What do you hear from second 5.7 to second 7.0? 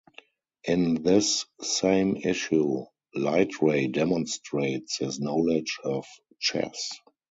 of chess.